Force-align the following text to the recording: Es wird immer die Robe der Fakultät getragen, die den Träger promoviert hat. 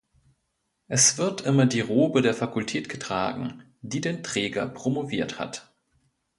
Es 0.87 1.19
wird 1.19 1.41
immer 1.41 1.67
die 1.67 1.81
Robe 1.81 2.23
der 2.23 2.33
Fakultät 2.33 2.89
getragen, 2.89 3.61
die 3.83 4.01
den 4.01 4.23
Träger 4.23 4.67
promoviert 4.67 5.37
hat. 5.37 5.75